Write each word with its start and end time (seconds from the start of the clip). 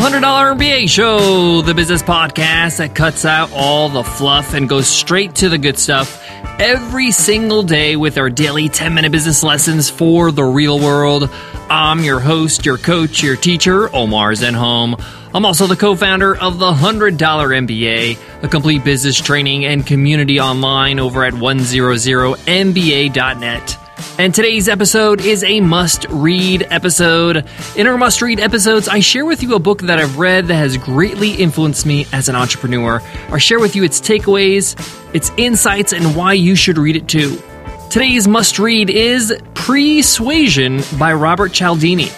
$100 0.00 0.56
MBA 0.56 0.88
Show, 0.88 1.60
the 1.60 1.74
business 1.74 2.02
podcast 2.02 2.78
that 2.78 2.94
cuts 2.94 3.26
out 3.26 3.52
all 3.52 3.90
the 3.90 4.02
fluff 4.02 4.54
and 4.54 4.66
goes 4.66 4.86
straight 4.86 5.34
to 5.34 5.50
the 5.50 5.58
good 5.58 5.78
stuff 5.78 6.26
every 6.58 7.10
single 7.10 7.62
day 7.62 7.96
with 7.96 8.16
our 8.16 8.30
daily 8.30 8.70
10 8.70 8.94
minute 8.94 9.12
business 9.12 9.42
lessons 9.42 9.90
for 9.90 10.32
the 10.32 10.42
real 10.42 10.80
world. 10.80 11.28
I'm 11.68 12.02
your 12.02 12.18
host, 12.18 12.64
your 12.64 12.78
coach, 12.78 13.22
your 13.22 13.36
teacher, 13.36 13.94
Omar 13.94 14.32
Zenhom. 14.32 14.98
I'm 15.34 15.44
also 15.44 15.66
the 15.66 15.76
co 15.76 15.94
founder 15.94 16.34
of 16.34 16.58
the 16.58 16.72
$100 16.72 17.18
MBA, 17.18 18.42
a 18.42 18.48
complete 18.48 18.82
business 18.82 19.20
training 19.20 19.66
and 19.66 19.86
community 19.86 20.40
online 20.40 20.98
over 20.98 21.24
at 21.24 21.34
100mba.net. 21.34 23.89
And 24.18 24.34
today's 24.34 24.68
episode 24.68 25.20
is 25.20 25.42
a 25.44 25.60
must 25.60 26.06
read 26.08 26.66
episode. 26.70 27.46
In 27.76 27.86
our 27.86 27.96
must 27.96 28.20
read 28.22 28.40
episodes, 28.40 28.88
I 28.88 29.00
share 29.00 29.24
with 29.24 29.42
you 29.42 29.54
a 29.54 29.58
book 29.58 29.82
that 29.82 29.98
I've 29.98 30.18
read 30.18 30.48
that 30.48 30.54
has 30.54 30.76
greatly 30.76 31.32
influenced 31.32 31.86
me 31.86 32.06
as 32.12 32.28
an 32.28 32.36
entrepreneur. 32.36 33.02
I 33.30 33.38
share 33.38 33.60
with 33.60 33.76
you 33.76 33.84
its 33.84 34.00
takeaways, 34.00 34.76
its 35.14 35.30
insights, 35.36 35.92
and 35.92 36.14
why 36.14 36.34
you 36.34 36.54
should 36.54 36.78
read 36.78 36.96
it 36.96 37.08
too. 37.08 37.42
Today's 37.90 38.28
must 38.28 38.58
read 38.58 38.90
is 38.90 39.34
Pre-Suasion 39.54 40.82
by 40.98 41.12
Robert 41.12 41.52
Cialdini. 41.52 42.08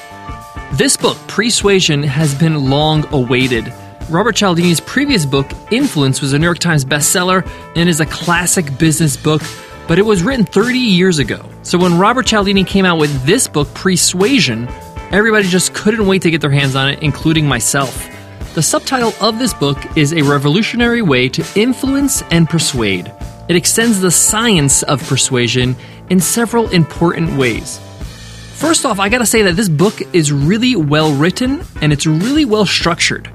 This 0.75 0.97
book, 0.97 1.17
Pre-Suasion, 1.29 2.03
has 2.03 2.35
been 2.35 2.69
long 2.69 3.07
awaited. 3.13 3.73
Robert 4.11 4.35
Cialdini's 4.35 4.81
previous 4.81 5.25
book, 5.25 5.51
Influence, 5.71 6.21
was 6.21 6.33
a 6.33 6.39
New 6.39 6.45
York 6.45 6.59
Times 6.59 6.85
bestseller 6.85 7.49
and 7.77 7.89
is 7.89 8.01
a 8.01 8.07
classic 8.07 8.77
business 8.79 9.17
book 9.17 9.43
but 9.93 9.99
it 9.99 10.07
was 10.07 10.23
written 10.23 10.47
30 10.47 10.79
years 10.79 11.19
ago. 11.19 11.47
So 11.65 11.77
when 11.77 11.99
Robert 11.99 12.25
Cialdini 12.25 12.65
came 12.65 12.87
out 12.87 12.97
with 12.97 13.27
this 13.27 13.47
book, 13.47 13.69
Pre-Suasion, 13.75 14.67
everybody 15.11 15.47
just 15.47 15.75
couldn't 15.75 16.07
wait 16.07 16.23
to 16.23 16.31
get 16.31 16.41
their 16.41 16.51
hands 16.51 16.75
on 16.75 16.89
it, 16.89 17.03
including 17.03 17.47
myself. 17.47 18.09
The 18.55 18.63
subtitle 18.63 19.13
of 19.21 19.39
this 19.39 19.53
book 19.53 19.77
is 19.95 20.15
A 20.15 20.23
Revolutionary 20.23 21.03
Way 21.03 21.29
to 21.29 21.45
Influence 21.61 22.23
and 22.31 22.49
Persuade. 22.49 23.13
It 23.51 23.57
extends 23.57 24.01
the 24.01 24.11
science 24.11 24.83
of 24.83 25.07
persuasion 25.07 25.77
in 26.09 26.21
several 26.21 26.71
important 26.71 27.37
ways. 27.37 27.79
First 28.55 28.87
off, 28.87 28.99
I 28.99 29.11
gotta 29.11 29.27
say 29.27 29.43
that 29.43 29.57
this 29.57 29.69
book 29.69 30.01
is 30.15 30.33
really 30.33 30.75
well 30.75 31.13
written 31.13 31.63
and 31.83 31.93
it's 31.93 32.07
really 32.07 32.47
well 32.47 32.65
structured. 32.65 33.31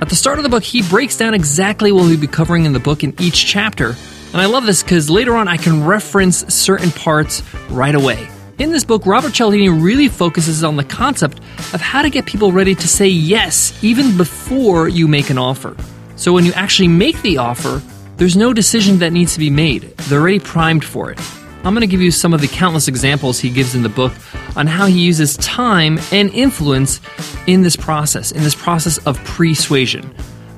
At 0.00 0.08
the 0.08 0.16
start 0.16 0.40
of 0.40 0.42
the 0.42 0.48
book, 0.48 0.64
he 0.64 0.82
breaks 0.82 1.16
down 1.16 1.34
exactly 1.34 1.92
what 1.92 2.06
we'll 2.06 2.18
be 2.18 2.26
covering 2.26 2.64
in 2.64 2.72
the 2.72 2.80
book 2.80 3.04
in 3.04 3.14
each 3.20 3.46
chapter, 3.46 3.94
and 4.32 4.40
I 4.40 4.46
love 4.46 4.64
this 4.64 4.82
because 4.82 5.10
later 5.10 5.36
on 5.36 5.48
I 5.48 5.56
can 5.56 5.84
reference 5.84 6.38
certain 6.54 6.90
parts 6.90 7.42
right 7.68 7.94
away. 7.94 8.28
In 8.58 8.70
this 8.70 8.84
book, 8.84 9.06
Robert 9.06 9.32
Cialdini 9.32 9.68
really 9.68 10.08
focuses 10.08 10.62
on 10.62 10.76
the 10.76 10.84
concept 10.84 11.38
of 11.72 11.80
how 11.80 12.02
to 12.02 12.10
get 12.10 12.26
people 12.26 12.52
ready 12.52 12.74
to 12.74 12.86
say 12.86 13.08
yes 13.08 13.72
even 13.82 14.16
before 14.16 14.86
you 14.88 15.08
make 15.08 15.30
an 15.30 15.38
offer. 15.38 15.74
So 16.16 16.32
when 16.32 16.44
you 16.44 16.52
actually 16.52 16.88
make 16.88 17.20
the 17.22 17.38
offer, 17.38 17.82
there's 18.18 18.36
no 18.36 18.52
decision 18.52 18.98
that 18.98 19.12
needs 19.12 19.32
to 19.32 19.38
be 19.38 19.48
made. 19.48 19.96
They're 19.96 20.20
already 20.20 20.40
primed 20.40 20.84
for 20.84 21.10
it. 21.10 21.18
I'm 21.64 21.74
going 21.74 21.80
to 21.80 21.86
give 21.86 22.02
you 22.02 22.10
some 22.10 22.34
of 22.34 22.40
the 22.40 22.48
countless 22.48 22.86
examples 22.86 23.38
he 23.38 23.50
gives 23.50 23.74
in 23.74 23.82
the 23.82 23.88
book 23.88 24.12
on 24.56 24.66
how 24.66 24.86
he 24.86 25.00
uses 25.00 25.36
time 25.38 25.98
and 26.12 26.30
influence 26.30 27.00
in 27.46 27.62
this 27.62 27.76
process, 27.76 28.30
in 28.30 28.42
this 28.42 28.54
process 28.54 28.98
of 29.06 29.22
persuasion. 29.24 30.14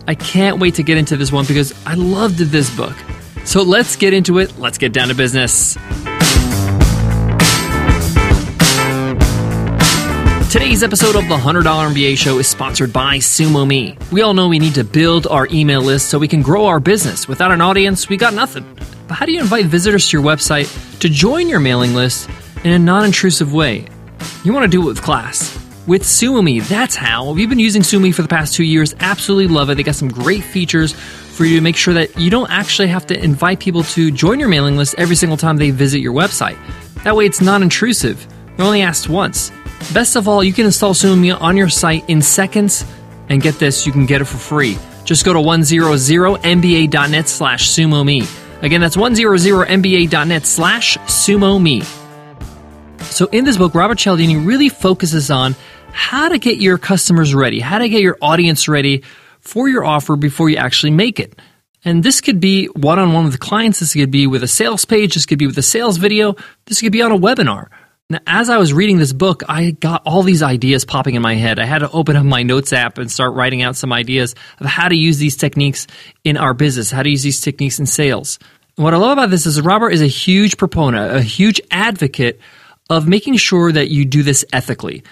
I 0.09 0.17
can't 0.17 0.59
wait 0.59 0.75
to 0.75 0.83
get 0.83 0.99
into 0.99 1.17
this 1.17 1.31
one 1.31 1.45
because 1.47 1.73
I 1.87 1.95
loved 1.95 2.39
this 2.39 2.75
book. 2.77 2.97
So 3.45 3.63
let's 3.63 3.97
get 3.97 4.13
into 4.13 4.39
it. 4.39 4.59
Let's 4.59 4.79
get 4.79 4.93
down 4.93 5.09
to 5.09 5.15
business. 5.15 5.77
Today's 10.53 10.83
episode 10.83 11.17
of 11.17 11.27
the 11.29 11.37
$100 11.37 11.63
MBA 11.63 12.19
show 12.19 12.39
is 12.39 12.47
sponsored 12.47 12.93
by 12.93 13.17
SumoMe. 13.17 13.97
We 14.13 14.21
all 14.21 14.35
know 14.35 14.49
we 14.49 14.59
need 14.59 14.75
to 14.75 14.85
build 14.85 15.27
our 15.27 15.49
email 15.51 15.81
list 15.81 16.11
so 16.11 16.19
we 16.19 16.29
can 16.29 16.43
grow 16.43 16.67
our 16.67 16.79
business. 16.79 17.27
Without 17.27 17.51
an 17.51 17.63
audience, 17.63 18.09
we 18.09 18.19
got 18.19 18.35
nothing. 18.35 18.65
But 19.09 19.15
how 19.15 19.25
do 19.25 19.33
you 19.33 19.41
invite 19.41 19.65
visitors 19.65 20.09
to 20.11 20.19
your 20.19 20.27
website 20.27 21.01
to 21.01 21.09
join 21.09 21.49
your 21.49 21.59
mailing 21.59 21.95
list 21.95 22.29
in 22.65 22.73
a 22.73 22.79
non 22.79 23.07
intrusive 23.07 23.53
way? 23.55 23.87
You 24.45 24.53
want 24.53 24.65
to 24.65 24.71
do 24.71 24.83
it 24.83 24.87
with 24.87 25.03
class. 25.03 25.59
With 25.87 26.03
SumoMe, 26.03 26.63
that's 26.69 26.95
how. 26.95 27.33
We've 27.33 27.49
been 27.49 27.59
using 27.59 27.83
SumoMe 27.83 28.15
for 28.15 28.23
the 28.23 28.29
past 28.29 28.55
two 28.55 28.63
years. 28.63 28.95
Absolutely 29.01 29.53
love 29.53 29.71
it. 29.71 29.77
They 29.77 29.83
got 29.83 29.97
some 29.97 30.09
great 30.09 30.45
features 30.45 30.95
for 31.33 31.45
you 31.45 31.57
to 31.57 31.63
make 31.63 31.77
sure 31.77 31.95
that 31.95 32.19
you 32.19 32.31
don't 32.31 32.51
actually 32.51 32.89
have 32.89 33.07
to 33.07 33.19
invite 33.19 33.59
people 33.59 33.83
to 33.83 34.11
join 34.11 34.39
your 34.39 34.49
mailing 34.49 34.77
list 34.77 34.95
every 34.99 35.17
single 35.17 35.37
time 35.37 35.57
they 35.57 35.71
visit 35.71 36.01
your 36.01 36.13
website. 36.13 36.59
That 37.05 37.17
way, 37.17 37.27
it's 37.27 37.41
non 37.41 37.63
intrusive. 37.63 38.27
You're 38.57 38.67
only 38.67 38.83
asked 38.83 39.09
once. 39.09 39.51
Best 39.93 40.15
of 40.15 40.29
all, 40.29 40.45
you 40.45 40.53
can 40.53 40.67
install 40.67 40.95
SumoMe 40.95 41.41
on 41.41 41.57
your 41.57 41.69
site 41.69 42.09
in 42.09 42.23
seconds, 42.23 42.85
and 43.29 43.41
get 43.43 43.59
this, 43.59 43.87
you 43.87 43.93
can 43.93 44.07
get 44.07 44.21
it 44.21 44.27
for 44.27 44.37
free. 44.37 44.79
Just 45.05 45.25
go 45.25 45.33
to 45.33 45.39
100mba.net 45.39 47.29
slash 47.29 47.69
sumome. 47.71 48.63
Again, 48.63 48.81
that's 48.81 48.97
100mba.net 48.97 50.47
slash 50.47 50.97
sumome. 50.99 51.83
So 53.03 53.27
in 53.27 53.45
this 53.45 53.57
book, 53.57 53.75
Robert 53.75 53.99
Cialdini 53.99 54.37
really 54.37 54.69
focuses 54.69 55.31
on 55.31 55.57
how 55.93 56.29
to 56.29 56.39
get 56.39 56.59
your 56.59 56.79
customers 56.79 57.35
ready, 57.35 57.59
how 57.59 57.79
to 57.79 57.89
get 57.89 58.01
your 58.01 58.17
audience 58.23 58.69
ready 58.69 59.03
for 59.43 59.69
your 59.69 59.85
offer 59.85 60.17
before 60.17 60.49
you 60.49 60.57
actually 60.57 60.93
make 60.93 61.21
it. 61.21 61.39
And 61.85 62.03
this 62.03 62.21
could 62.21 62.41
be 62.41 62.67
one 62.67 62.99
on 62.99 63.13
one 63.13 63.25
with 63.25 63.41
clients. 63.41 63.81
This 63.81 63.93
could 63.93 64.11
be 64.11 64.27
with 64.27 64.43
a 64.43 64.49
sales 64.49 64.85
page. 64.85 65.15
This 65.15 65.27
could 65.27 65.39
be 65.39 65.47
with 65.47 65.59
a 65.59 65.63
sales 65.63 65.99
video. 65.99 66.37
This 66.67 66.81
could 66.81 66.93
be 66.93 67.03
on 67.03 67.13
a 67.13 67.19
webinar. 67.19 67.69
Now, 68.09 68.21
as 68.27 68.51
I 68.51 68.59
was 68.59 68.73
reading 68.73 68.99
this 68.99 69.13
book, 69.13 69.43
I 69.49 69.71
got 69.71 70.03
all 70.05 70.23
these 70.23 70.43
ideas 70.43 70.85
popping 70.85 71.15
in 71.15 71.23
my 71.23 71.35
head. 71.35 71.59
I 71.59 71.65
had 71.65 71.79
to 71.79 71.91
open 71.91 72.15
up 72.15 72.25
my 72.25 72.43
notes 72.43 72.73
app 72.73 72.99
and 72.99 73.11
start 73.11 73.35
writing 73.35 73.63
out 73.63 73.75
some 73.75 73.93
ideas 73.93 74.35
of 74.61 74.67
how 74.67 74.89
to 74.89 74.95
use 74.95 75.19
these 75.19 75.37
techniques 75.37 75.87
in 76.23 76.37
our 76.37 76.55
business, 76.55 76.91
how 76.91 77.03
to 77.03 77.09
use 77.09 77.23
these 77.23 77.41
techniques 77.41 77.79
in 77.79 77.87
sales. 77.87 78.39
And 78.77 78.85
what 78.85 78.95
I 78.95 78.99
love 78.99 79.13
about 79.13 79.31
this 79.31 79.47
is 79.47 79.61
Robert 79.61 79.91
is 79.91 80.03
a 80.03 80.07
huge 80.07 80.57
proponent, 80.59 81.17
a 81.17 81.23
huge 81.23 81.61
advocate 81.71 82.39
of 82.91 83.09
making 83.09 83.37
sure 83.37 83.73
that 83.73 83.89
you 83.89 84.05
do 84.05 84.23
this 84.23 84.45
ethically, 84.53 85.03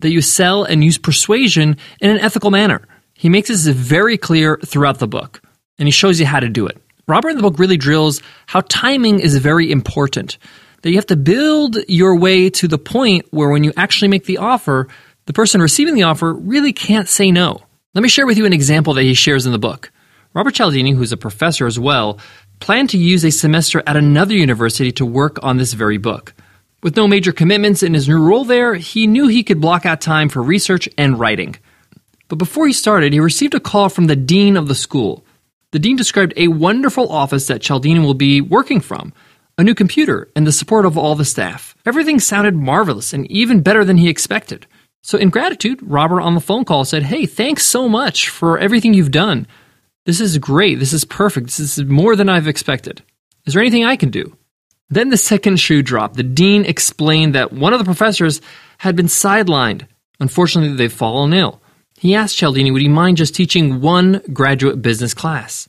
that 0.00 0.10
you 0.10 0.20
sell 0.20 0.64
and 0.64 0.82
use 0.82 0.98
persuasion 0.98 1.76
in 2.00 2.10
an 2.10 2.18
ethical 2.18 2.50
manner. 2.50 2.82
He 3.20 3.28
makes 3.28 3.48
this 3.48 3.66
very 3.66 4.16
clear 4.16 4.58
throughout 4.64 4.98
the 4.98 5.06
book, 5.06 5.42
and 5.78 5.86
he 5.86 5.92
shows 5.92 6.18
you 6.18 6.24
how 6.24 6.40
to 6.40 6.48
do 6.48 6.66
it. 6.66 6.78
Robert 7.06 7.28
in 7.28 7.36
the 7.36 7.42
book 7.42 7.58
really 7.58 7.76
drills 7.76 8.22
how 8.46 8.62
timing 8.62 9.20
is 9.20 9.36
very 9.36 9.70
important. 9.70 10.38
That 10.80 10.88
you 10.88 10.96
have 10.96 11.04
to 11.04 11.16
build 11.16 11.76
your 11.86 12.16
way 12.16 12.48
to 12.48 12.66
the 12.66 12.78
point 12.78 13.26
where 13.30 13.50
when 13.50 13.62
you 13.62 13.74
actually 13.76 14.08
make 14.08 14.24
the 14.24 14.38
offer, 14.38 14.88
the 15.26 15.34
person 15.34 15.60
receiving 15.60 15.96
the 15.96 16.04
offer 16.04 16.32
really 16.32 16.72
can't 16.72 17.10
say 17.10 17.30
no. 17.30 17.62
Let 17.92 18.00
me 18.00 18.08
share 18.08 18.24
with 18.24 18.38
you 18.38 18.46
an 18.46 18.54
example 18.54 18.94
that 18.94 19.02
he 19.02 19.12
shares 19.12 19.44
in 19.44 19.52
the 19.52 19.58
book. 19.58 19.92
Robert 20.32 20.54
Cialdini, 20.54 20.92
who's 20.92 21.12
a 21.12 21.18
professor 21.18 21.66
as 21.66 21.78
well, 21.78 22.18
planned 22.58 22.88
to 22.88 22.96
use 22.96 23.22
a 23.22 23.30
semester 23.30 23.82
at 23.86 23.98
another 23.98 24.34
university 24.34 24.92
to 24.92 25.04
work 25.04 25.38
on 25.42 25.58
this 25.58 25.74
very 25.74 25.98
book. 25.98 26.32
With 26.82 26.96
no 26.96 27.06
major 27.06 27.32
commitments 27.32 27.82
in 27.82 27.92
his 27.92 28.08
new 28.08 28.18
role 28.18 28.46
there, 28.46 28.76
he 28.76 29.06
knew 29.06 29.28
he 29.28 29.42
could 29.42 29.60
block 29.60 29.84
out 29.84 30.00
time 30.00 30.30
for 30.30 30.42
research 30.42 30.88
and 30.96 31.20
writing. 31.20 31.56
But 32.30 32.38
before 32.38 32.68
he 32.68 32.72
started, 32.72 33.12
he 33.12 33.18
received 33.18 33.54
a 33.54 33.60
call 33.60 33.88
from 33.88 34.06
the 34.06 34.14
dean 34.14 34.56
of 34.56 34.68
the 34.68 34.74
school. 34.74 35.24
The 35.72 35.80
dean 35.80 35.96
described 35.96 36.32
a 36.36 36.46
wonderful 36.46 37.10
office 37.10 37.48
that 37.48 37.60
Cialdini 37.60 37.98
will 37.98 38.14
be 38.14 38.40
working 38.40 38.80
from, 38.80 39.12
a 39.58 39.64
new 39.64 39.74
computer, 39.74 40.28
and 40.36 40.46
the 40.46 40.52
support 40.52 40.86
of 40.86 40.96
all 40.96 41.16
the 41.16 41.24
staff. 41.24 41.76
Everything 41.84 42.20
sounded 42.20 42.54
marvelous 42.54 43.12
and 43.12 43.28
even 43.32 43.62
better 43.62 43.84
than 43.84 43.96
he 43.96 44.08
expected. 44.08 44.68
So, 45.02 45.18
in 45.18 45.30
gratitude, 45.30 45.80
Robert 45.82 46.20
on 46.20 46.34
the 46.34 46.40
phone 46.40 46.64
call 46.64 46.84
said, 46.84 47.02
Hey, 47.02 47.26
thanks 47.26 47.66
so 47.66 47.88
much 47.88 48.28
for 48.28 48.58
everything 48.58 48.94
you've 48.94 49.10
done. 49.10 49.48
This 50.06 50.20
is 50.20 50.38
great. 50.38 50.78
This 50.78 50.92
is 50.92 51.04
perfect. 51.04 51.48
This 51.48 51.78
is 51.78 51.84
more 51.84 52.14
than 52.14 52.28
I've 52.28 52.46
expected. 52.46 53.02
Is 53.44 53.54
there 53.54 53.62
anything 53.62 53.84
I 53.84 53.96
can 53.96 54.10
do? 54.10 54.36
Then 54.88 55.08
the 55.08 55.16
second 55.16 55.58
shoe 55.58 55.82
dropped. 55.82 56.14
The 56.14 56.22
dean 56.22 56.64
explained 56.64 57.34
that 57.34 57.52
one 57.52 57.72
of 57.72 57.80
the 57.80 57.84
professors 57.84 58.40
had 58.78 58.94
been 58.94 59.06
sidelined. 59.06 59.88
Unfortunately, 60.20 60.76
they've 60.76 60.92
fallen 60.92 61.32
ill. 61.32 61.59
He 62.00 62.14
asked 62.14 62.38
Cialdini 62.38 62.70
would 62.70 62.80
he 62.80 62.88
mind 62.88 63.18
just 63.18 63.34
teaching 63.34 63.82
one 63.82 64.22
graduate 64.32 64.80
business 64.80 65.12
class. 65.12 65.68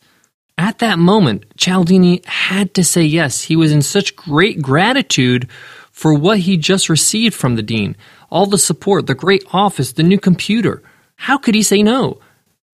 At 0.57 0.80
that 0.80 0.98
moment, 0.98 1.44
Cialdini 1.57 2.22
had 2.25 2.74
to 2.75 2.86
say 2.86 3.04
yes. 3.04 3.42
He 3.42 3.57
was 3.57 3.74
in 3.74 3.81
such 3.81 4.16
great 4.16 4.62
gratitude 4.62 5.50
for 5.92 6.13
what 6.13 6.39
he 6.39 6.56
just 6.56 6.88
received 6.88 7.36
from 7.36 7.57
the 7.57 7.62
dean 7.62 7.98
all 8.30 8.45
the 8.45 8.57
support, 8.57 9.07
the 9.07 9.13
great 9.13 9.44
office, 9.51 9.92
the 9.92 10.04
new 10.04 10.18
computer. 10.18 10.81
How 11.18 11.38
could 11.38 11.54
he 11.54 11.63
say 11.63 11.83
no? 11.83 12.22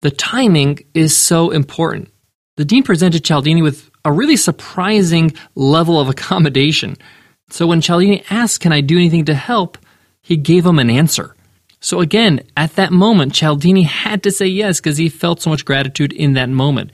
The 0.02 0.12
timing 0.12 0.84
is 0.94 1.18
so 1.18 1.50
important. 1.50 2.12
The 2.58 2.64
dean 2.64 2.84
presented 2.84 3.24
Cialdini 3.24 3.60
with 3.60 3.90
a 4.04 4.12
really 4.12 4.36
surprising 4.36 5.34
level 5.56 5.98
of 5.98 6.08
accommodation. 6.08 6.96
So 7.50 7.66
when 7.66 7.80
Cialdini 7.80 8.22
asked, 8.30 8.60
Can 8.60 8.72
I 8.72 8.82
do 8.82 8.96
anything 8.96 9.24
to 9.24 9.34
help? 9.34 9.78
he 10.22 10.36
gave 10.36 10.64
him 10.64 10.78
an 10.78 10.90
answer. 10.90 11.34
So 11.80 12.00
again, 12.00 12.40
at 12.56 12.74
that 12.74 12.92
moment, 12.92 13.34
Cialdini 13.34 13.82
had 13.82 14.22
to 14.24 14.30
say 14.30 14.46
yes 14.46 14.80
because 14.80 14.96
he 14.96 15.08
felt 15.08 15.40
so 15.40 15.50
much 15.50 15.64
gratitude 15.64 16.12
in 16.12 16.34
that 16.34 16.48
moment. 16.48 16.90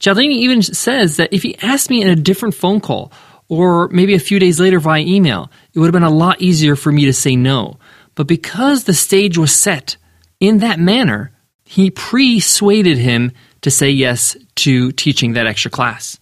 Cialdini 0.00 0.38
even 0.38 0.62
says 0.62 1.16
that 1.16 1.32
if 1.32 1.42
he 1.42 1.58
asked 1.58 1.90
me 1.90 2.02
in 2.02 2.08
a 2.08 2.16
different 2.16 2.54
phone 2.54 2.80
call 2.80 3.12
or 3.48 3.88
maybe 3.88 4.14
a 4.14 4.18
few 4.18 4.38
days 4.38 4.58
later 4.58 4.80
via 4.80 5.02
email, 5.02 5.50
it 5.74 5.78
would 5.78 5.86
have 5.86 5.92
been 5.92 6.02
a 6.02 6.10
lot 6.10 6.40
easier 6.40 6.76
for 6.76 6.90
me 6.90 7.04
to 7.04 7.12
say 7.12 7.36
no. 7.36 7.78
But 8.14 8.26
because 8.26 8.84
the 8.84 8.94
stage 8.94 9.38
was 9.38 9.54
set 9.54 9.96
in 10.40 10.58
that 10.58 10.80
manner, 10.80 11.32
he 11.64 11.90
persuaded 11.90 12.98
him 12.98 13.32
to 13.60 13.70
say 13.70 13.90
yes 13.90 14.36
to 14.56 14.92
teaching 14.92 15.34
that 15.34 15.46
extra 15.46 15.70
class. 15.70 16.18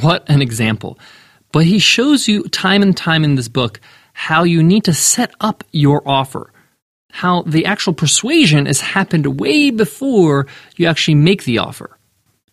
What 0.00 0.28
an 0.28 0.42
example. 0.42 0.98
But 1.52 1.64
he 1.66 1.78
shows 1.78 2.28
you 2.28 2.44
time 2.44 2.82
and 2.82 2.96
time 2.96 3.24
in 3.24 3.34
this 3.34 3.48
book 3.48 3.80
how 4.12 4.44
you 4.44 4.62
need 4.62 4.84
to 4.84 4.94
set 4.94 5.32
up 5.40 5.64
your 5.72 6.02
offer. 6.08 6.52
How 7.14 7.42
the 7.42 7.64
actual 7.64 7.94
persuasion 7.94 8.66
has 8.66 8.80
happened 8.80 9.38
way 9.38 9.70
before 9.70 10.48
you 10.76 10.88
actually 10.88 11.14
make 11.14 11.44
the 11.44 11.58
offer. 11.58 11.96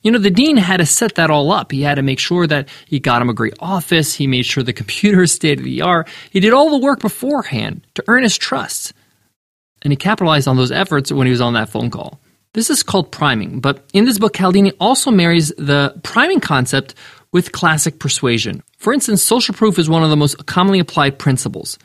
You 0.03 0.11
know, 0.11 0.19
the 0.19 0.29
dean 0.29 0.55
had 0.55 0.77
to 0.77 0.85
set 0.85 1.15
that 1.15 1.31
all 1.31 1.51
up. 1.51 1.71
He 1.71 1.81
had 1.81 1.95
to 1.95 2.03
make 2.03 2.19
sure 2.19 2.45
that 2.45 2.69
he 2.85 2.99
got 2.99 3.23
him 3.23 3.29
a 3.29 3.33
great 3.33 3.55
office. 3.59 4.13
He 4.13 4.27
made 4.27 4.45
sure 4.45 4.61
the 4.61 4.71
computer 4.71 5.25
stayed 5.37 5.57
of 5.57 5.65
the 5.65 5.81
art. 5.81 6.07
He 6.29 6.39
did 6.39 6.53
all 6.53 6.69
the 6.69 6.85
work 6.85 6.99
beforehand 6.99 7.81
to 7.95 8.03
earn 8.07 8.21
his 8.21 8.37
trust. 8.37 8.93
And 9.81 9.91
he 9.91 9.97
capitalized 9.97 10.47
on 10.47 10.57
those 10.57 10.71
efforts 10.71 11.11
when 11.11 11.25
he 11.25 11.31
was 11.31 11.41
on 11.41 11.53
that 11.53 11.69
phone 11.69 11.89
call. 11.89 12.19
This 12.53 12.69
is 12.69 12.83
called 12.83 13.11
priming, 13.11 13.61
but 13.61 13.83
in 13.93 14.05
this 14.05 14.19
book, 14.19 14.35
Cialdini 14.35 14.73
also 14.79 15.09
marries 15.09 15.49
the 15.57 15.99
priming 16.03 16.39
concept 16.39 16.93
with 17.31 17.51
classic 17.51 17.97
persuasion. 17.97 18.61
For 18.77 18.93
instance, 18.93 19.23
social 19.23 19.55
proof 19.55 19.79
is 19.79 19.89
one 19.89 20.03
of 20.03 20.11
the 20.11 20.17
most 20.17 20.45
commonly 20.45 20.77
applied 20.77 21.17
principles. 21.17 21.79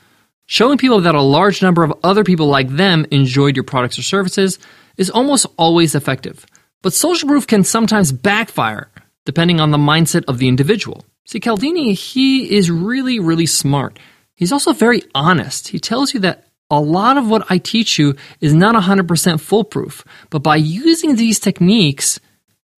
Showing 0.46 0.78
people 0.78 1.00
that 1.00 1.16
a 1.16 1.22
large 1.22 1.60
number 1.60 1.82
of 1.82 1.92
other 2.04 2.22
people 2.22 2.46
like 2.46 2.68
them 2.68 3.04
enjoyed 3.10 3.56
your 3.56 3.64
products 3.64 3.98
or 3.98 4.02
services 4.02 4.60
is 4.96 5.10
almost 5.10 5.46
always 5.56 5.94
effective. 5.94 6.46
But 6.82 6.94
social 6.94 7.28
proof 7.28 7.48
can 7.48 7.64
sometimes 7.64 8.12
backfire, 8.12 8.88
depending 9.24 9.60
on 9.60 9.72
the 9.72 9.78
mindset 9.78 10.24
of 10.28 10.38
the 10.38 10.46
individual. 10.46 11.04
See, 11.26 11.40
Cialdini, 11.40 11.94
he 11.94 12.56
is 12.56 12.70
really, 12.70 13.18
really 13.18 13.46
smart. 13.46 13.98
He's 14.36 14.52
also 14.52 14.72
very 14.72 15.02
honest. 15.16 15.68
He 15.68 15.80
tells 15.80 16.14
you 16.14 16.20
that 16.20 16.46
a 16.70 16.80
lot 16.80 17.18
of 17.18 17.28
what 17.28 17.50
I 17.50 17.58
teach 17.58 17.98
you 17.98 18.14
is 18.40 18.54
not 18.54 18.80
100% 18.80 19.40
foolproof, 19.40 20.04
but 20.30 20.44
by 20.44 20.56
using 20.56 21.16
these 21.16 21.40
techniques, 21.40 22.20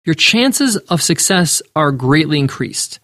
your 0.04 0.14
chances 0.14 0.76
of 0.76 1.02
success 1.02 1.62
are 1.74 1.90
greatly 1.90 2.38
increased. 2.38 3.00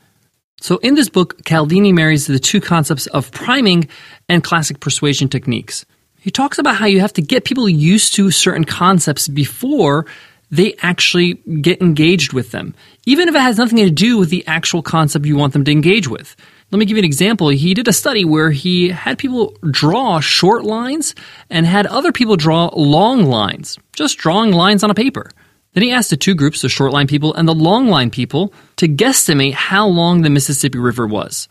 So, 0.63 0.77
in 0.77 0.95
this 0.95 1.09
book, 1.09 1.45
Cialdini 1.45 1.93
marries 1.93 2.29
the 2.29 2.39
two 2.39 2.61
concepts 2.61 3.09
of 3.09 3.33
priming 3.33 3.89
and 4.29 4.45
classic 4.45 4.79
persuasion 4.79 5.29
techniques. 5.29 5.85
He 6.21 6.31
talks 6.31 6.57
about 6.57 6.77
how 6.77 6.87
you 6.87 7.01
have 7.01 7.13
to 7.15 7.21
get 7.21 7.45
people 7.45 7.69
used 7.69 8.15
to 8.15 8.31
certain 8.31 8.63
concepts 8.63 9.27
before 9.27 10.07
they 10.53 10.77
actually 10.81 11.35
get 11.63 11.83
engaged 11.83 12.33
with 12.33 12.53
them, 12.53 12.77
even 13.07 13.29
if 13.29 13.35
it 13.35 13.41
has 13.41 13.59
nothing 13.59 13.79
to 13.79 13.91
do 13.91 14.19
with 14.19 14.31
the 14.31 14.47
actual 14.47 14.83
concept 14.83 15.27
you 15.27 15.35
want 15.35 15.53
them 15.53 15.65
to 15.65 15.73
engage 15.73 16.07
with. 16.07 16.37
Let 16.71 16.79
me 16.79 16.85
give 16.85 16.97
you 16.97 17.01
an 17.01 17.07
example. 17.07 17.49
He 17.49 17.75
did 17.75 17.89
a 17.89 17.93
study 17.93 18.25
where 18.25 18.53
he 18.53 18.91
had 18.91 19.19
people 19.19 19.57
draw 19.69 20.21
short 20.21 20.63
lines 20.63 21.17
and 21.51 21.67
had 21.67 21.89
other 21.89 22.13
people 22.13 22.37
draw 22.37 22.71
long 22.73 23.25
lines, 23.25 23.81
just 23.95 24.17
drawing 24.17 24.53
lines 24.53 24.85
on 24.85 24.93
a 24.93 24.95
paper. 24.95 25.29
Then 25.73 25.85
he 25.85 25.93
asked 25.93 26.11
the 26.11 26.17
two 26.17 26.35
groups, 26.35 26.63
the 26.63 26.69
short 26.69 26.93
line 26.93 27.07
people 27.07 27.35
and 27.35 27.49
the 27.49 27.55
long 27.55 27.89
line 27.89 28.11
people, 28.11 28.53
to 28.77 28.89
guesstimate 28.89 29.55
how 29.55 29.87
long 29.87 30.23
the 30.23 30.31
Mississippi 30.31 30.79
River 30.79 31.07
was. 31.07 31.49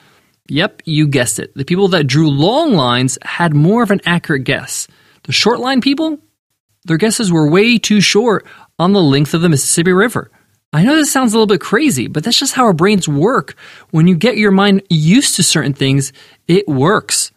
Yep, 0.48 0.84
you 0.86 1.08
guessed 1.08 1.40
it. 1.40 1.56
The 1.56 1.66
people 1.66 1.88
that 1.90 2.08
drew 2.08 2.30
long 2.30 2.74
lines 2.74 3.18
had 3.24 3.56
more 3.56 3.84
of 3.84 3.92
an 3.92 4.02
accurate 4.06 4.44
guess. 4.44 4.88
The 5.24 5.32
short 5.32 5.60
line 5.60 5.82
people, 5.82 6.20
their 6.86 6.98
guesses 6.98 7.32
were 7.32 7.50
way 7.50 7.78
too 7.78 8.02
short 8.02 8.46
on 8.78 8.94
the 8.94 9.02
length 9.02 9.34
of 9.34 9.42
the 9.42 9.50
Mississippi 9.50 9.92
River. 9.92 10.32
I 10.74 10.84
know 10.84 10.96
this 10.96 11.12
sounds 11.12 11.34
a 11.34 11.38
little 11.38 11.48
bit 11.48 11.62
crazy, 11.62 12.08
but 12.08 12.24
that's 12.24 12.40
just 12.40 12.54
how 12.54 12.64
our 12.64 12.74
brains 12.74 13.08
work. 13.08 13.56
When 13.90 14.08
you 14.08 14.16
get 14.16 14.38
your 14.38 14.52
mind 14.52 14.84
used 14.90 15.36
to 15.36 15.44
certain 15.44 15.74
things, 15.74 16.14
it 16.48 16.68
works. 16.68 17.32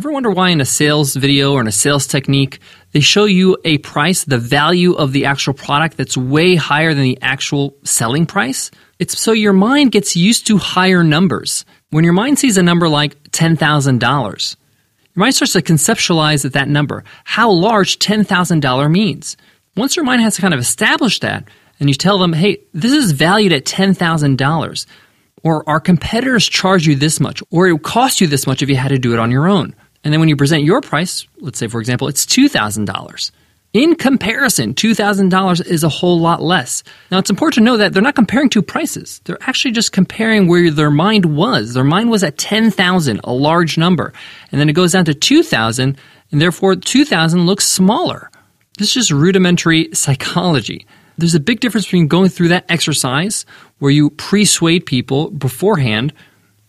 Ever 0.00 0.12
wonder 0.12 0.30
why 0.30 0.48
in 0.48 0.62
a 0.62 0.64
sales 0.64 1.14
video 1.14 1.52
or 1.52 1.60
in 1.60 1.66
a 1.66 1.72
sales 1.72 2.06
technique, 2.06 2.60
they 2.92 3.00
show 3.00 3.26
you 3.26 3.58
a 3.66 3.76
price, 3.76 4.24
the 4.24 4.38
value 4.38 4.94
of 4.94 5.12
the 5.12 5.26
actual 5.26 5.52
product 5.52 5.98
that's 5.98 6.16
way 6.16 6.54
higher 6.54 6.94
than 6.94 7.02
the 7.02 7.18
actual 7.20 7.76
selling 7.84 8.24
price? 8.24 8.70
It's 8.98 9.20
so 9.20 9.32
your 9.32 9.52
mind 9.52 9.92
gets 9.92 10.16
used 10.16 10.46
to 10.46 10.56
higher 10.56 11.04
numbers. 11.04 11.66
When 11.90 12.02
your 12.02 12.14
mind 12.14 12.38
sees 12.38 12.56
a 12.56 12.62
number 12.62 12.88
like 12.88 13.22
$10,000, 13.24 14.56
your 15.14 15.20
mind 15.20 15.34
starts 15.34 15.52
to 15.52 15.60
conceptualize 15.60 16.44
that, 16.44 16.54
that 16.54 16.68
number, 16.68 17.04
how 17.24 17.50
large 17.50 17.98
$10,000 17.98 18.90
means. 18.90 19.36
Once 19.76 19.96
your 19.96 20.06
mind 20.06 20.22
has 20.22 20.36
to 20.36 20.40
kind 20.40 20.54
of 20.54 20.60
established 20.60 21.20
that, 21.20 21.46
and 21.78 21.90
you 21.90 21.94
tell 21.94 22.16
them, 22.18 22.32
hey, 22.32 22.62
this 22.72 22.92
is 22.92 23.12
valued 23.12 23.52
at 23.52 23.66
$10,000, 23.66 24.86
or 25.42 25.68
our 25.68 25.78
competitors 25.78 26.48
charge 26.48 26.86
you 26.86 26.96
this 26.96 27.20
much, 27.20 27.42
or 27.50 27.68
it 27.68 27.72
would 27.74 27.82
cost 27.82 28.22
you 28.22 28.26
this 28.26 28.46
much 28.46 28.62
if 28.62 28.70
you 28.70 28.76
had 28.76 28.88
to 28.88 28.98
do 28.98 29.12
it 29.12 29.18
on 29.18 29.30
your 29.30 29.46
own. 29.46 29.74
And 30.04 30.12
then 30.12 30.20
when 30.20 30.28
you 30.28 30.36
present 30.36 30.64
your 30.64 30.80
price, 30.80 31.26
let's 31.40 31.58
say, 31.58 31.68
for 31.68 31.80
example, 31.80 32.08
it's 32.08 32.24
$2,000. 32.24 33.30
In 33.72 33.94
comparison, 33.94 34.74
$2,000 34.74 35.64
is 35.64 35.84
a 35.84 35.88
whole 35.88 36.18
lot 36.18 36.42
less. 36.42 36.82
Now, 37.12 37.18
it's 37.18 37.30
important 37.30 37.54
to 37.54 37.70
know 37.70 37.76
that 37.76 37.92
they're 37.92 38.02
not 38.02 38.16
comparing 38.16 38.48
two 38.48 38.62
prices. 38.62 39.20
They're 39.24 39.38
actually 39.42 39.70
just 39.70 39.92
comparing 39.92 40.48
where 40.48 40.72
their 40.72 40.90
mind 40.90 41.24
was. 41.24 41.74
Their 41.74 41.84
mind 41.84 42.10
was 42.10 42.24
at 42.24 42.36
10,000, 42.36 43.20
a 43.22 43.32
large 43.32 43.78
number. 43.78 44.12
And 44.50 44.60
then 44.60 44.68
it 44.68 44.72
goes 44.72 44.92
down 44.92 45.04
to 45.04 45.14
2,000, 45.14 45.96
and 46.32 46.40
therefore 46.40 46.74
2,000 46.74 47.46
looks 47.46 47.64
smaller. 47.64 48.30
This 48.76 48.88
is 48.88 48.94
just 48.94 49.10
rudimentary 49.12 49.90
psychology. 49.92 50.84
There's 51.16 51.36
a 51.36 51.40
big 51.40 51.60
difference 51.60 51.86
between 51.86 52.08
going 52.08 52.30
through 52.30 52.48
that 52.48 52.64
exercise 52.68 53.46
where 53.78 53.92
you 53.92 54.10
persuade 54.10 54.84
people 54.84 55.30
beforehand 55.30 56.12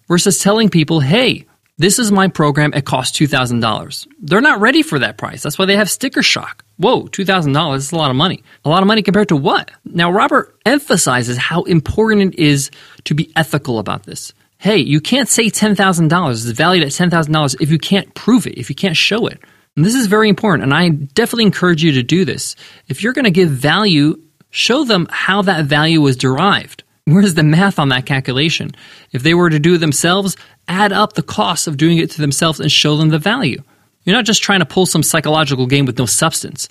versus 0.08 0.38
telling 0.38 0.70
people, 0.70 1.00
hey, 1.00 1.48
this 1.82 2.00
is 2.00 2.12
my 2.12 2.28
program. 2.28 2.74
It 2.74 2.86
costs 2.86 3.18
$2,000. 3.20 4.08
They're 4.20 4.42
not 4.42 4.62
ready 4.62 4.84
for 4.84 5.00
that 5.00 5.18
price. 5.18 5.44
That's 5.44 5.58
why 5.58 5.66
they 5.66 5.76
have 5.76 5.90
sticker 5.90 6.24
shock. 6.24 6.64
Whoa, 6.78 7.04
$2,000 7.08 7.76
is 7.76 7.92
a 7.92 7.96
lot 7.96 8.10
of 8.10 8.16
money. 8.16 8.44
A 8.66 8.70
lot 8.70 8.82
of 8.82 8.88
money 8.88 9.02
compared 9.02 9.30
to 9.30 9.36
what? 9.36 9.72
Now, 9.86 10.12
Robert 10.12 10.58
emphasizes 10.66 11.38
how 11.38 11.64
important 11.64 12.34
it 12.34 12.40
is 12.40 12.72
to 13.06 13.14
be 13.14 13.32
ethical 13.36 13.80
about 13.80 14.04
this. 14.04 14.34
Hey, 14.58 14.78
you 14.78 15.02
can't 15.02 15.28
say 15.28 15.48
$10,000 15.48 16.32
is 16.32 16.52
valued 16.52 16.84
at 16.84 16.92
$10,000 16.92 17.62
if 17.62 17.72
you 17.72 17.80
can't 17.80 18.14
prove 18.14 18.46
it, 18.46 18.58
if 18.58 18.70
you 18.70 18.76
can't 18.76 18.98
show 18.98 19.28
it. 19.28 19.42
And 19.76 19.86
this 19.86 19.96
is 19.96 20.08
very 20.08 20.30
important, 20.30 20.64
and 20.64 20.74
I 20.74 20.90
definitely 20.90 21.46
encourage 21.46 21.84
you 21.84 21.94
to 21.94 22.04
do 22.04 22.26
this. 22.26 22.56
If 22.88 23.02
you're 23.02 23.14
going 23.14 23.26
to 23.26 23.32
give 23.32 23.50
value, 23.50 24.22
show 24.50 24.84
them 24.84 25.08
how 25.10 25.42
that 25.44 25.66
value 25.66 26.02
was 26.02 26.18
derived. 26.18 26.84
Where's 27.06 27.34
the 27.34 27.44
math 27.44 27.80
on 27.80 27.90
that 27.90 28.06
calculation? 28.06 28.72
If 29.12 29.24
they 29.24 29.34
were 29.34 29.50
to 29.50 29.60
do 29.60 29.76
it 29.76 29.78
themselves, 29.80 30.38
add 30.68 30.92
up 30.92 31.14
the 31.14 31.24
costs 31.24 31.68
of 31.68 31.78
doing 31.78 31.98
it 31.98 32.12
to 32.12 32.22
themselves 32.22 32.60
and 32.60 32.72
show 32.72 32.96
them 32.96 33.10
the 33.10 33.20
value. 33.20 33.62
You're 34.04 34.16
not 34.16 34.26
just 34.26 34.44
trying 34.44 34.60
to 34.60 34.66
pull 34.66 34.86
some 34.86 35.04
psychological 35.04 35.68
game 35.68 35.86
with 35.86 35.98
no 35.98 36.06
substance. 36.06 36.68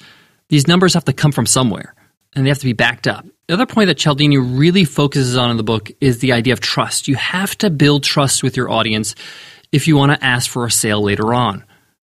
These 0.49 0.69
numbers 0.69 0.95
have 0.95 1.05
to 1.05 1.13
come 1.13 1.33
from 1.33 1.47
somewhere, 1.47 1.95
and 2.35 2.45
they 2.45 2.49
have 2.49 2.59
to 2.59 2.65
be 2.65 2.73
backed 2.73 3.07
up. 3.07 3.27
The 3.47 3.55
other 3.55 3.67
point 3.67 3.89
that 3.89 3.99
Cialdini 3.99 4.39
really 4.39 4.85
focuses 4.85 5.37
on 5.37 5.51
in 5.51 5.57
the 5.57 5.65
book 5.65 5.91
is 6.01 6.19
the 6.21 6.33
idea 6.33 6.53
of 6.53 6.61
trust. 6.61 7.09
You 7.09 7.17
have 7.17 7.57
to 7.59 7.71
build 7.71 8.05
trust 8.05 8.43
with 8.43 8.57
your 8.57 8.71
audience 8.71 9.15
if 9.73 9.89
you 9.89 9.97
want 9.97 10.13
to 10.13 10.25
ask 10.25 10.51
for 10.51 10.65
a 10.65 10.71
sale 10.71 11.03
later 11.03 11.35
on. 11.35 11.65